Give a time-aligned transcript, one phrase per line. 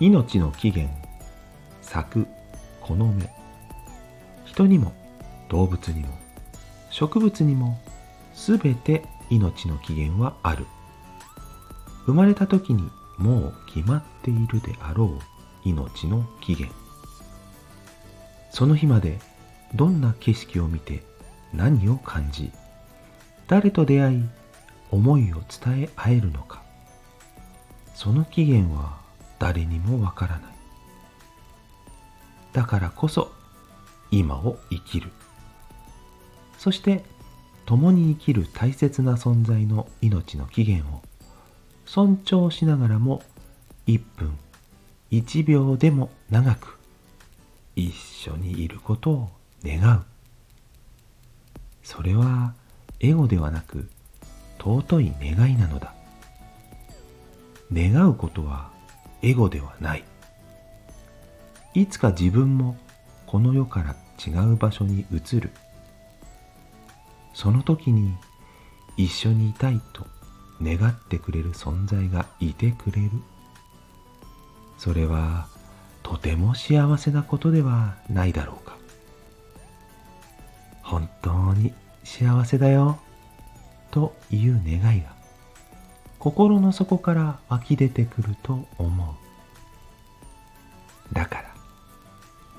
[0.00, 0.94] 命の起源。
[1.82, 2.26] 咲く
[2.80, 3.28] この目
[4.44, 4.92] 人にも
[5.48, 6.16] 動物にも。
[6.90, 7.76] 植物にも
[8.32, 10.66] すべて命の起源はある。
[12.06, 12.88] 生まれた時に
[13.18, 16.72] もう決まっているであろう命の起源。
[18.52, 19.18] その日まで
[19.74, 21.02] どんな景色を見て
[21.52, 22.52] 何を感じ
[23.48, 24.24] 誰と出会い
[24.92, 26.62] 思いを伝え合えるのか。
[27.96, 29.07] その起源は
[29.38, 30.52] 誰にもわからない。
[32.52, 33.32] だからこそ
[34.10, 35.10] 今を生きる。
[36.58, 37.04] そして
[37.66, 41.02] 共に生きる大切な存在の命の起源を
[41.84, 43.22] 尊重しながらも
[43.86, 44.36] 1分
[45.10, 46.78] 1秒でも長く
[47.76, 49.28] 一緒にいることを
[49.64, 50.04] 願う。
[51.82, 52.54] それは
[53.00, 53.88] エゴではなく
[54.58, 55.94] 尊い願いなのだ。
[57.72, 58.70] 願うことは
[59.22, 60.04] エゴではない。
[61.74, 62.76] いつか自分も
[63.26, 65.50] この世から違う場所に移る。
[67.34, 68.16] その時に
[68.96, 70.06] 一緒にいたいと
[70.60, 73.10] 願ってくれる存在がいてくれる。
[74.76, 75.48] それは
[76.02, 78.76] とても幸せなことではないだろうか。
[80.82, 82.98] 本当に幸せだよ。
[83.90, 85.17] という願いが。
[86.18, 89.16] 心の底から湧き出てくると思
[91.12, 91.14] う。
[91.14, 91.54] だから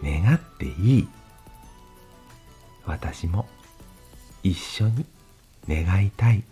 [0.04, 1.08] 願っていい。
[2.86, 3.46] 私も
[4.44, 5.06] 一緒に
[5.68, 6.44] 願いたい。